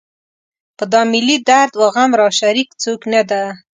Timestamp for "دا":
0.93-1.01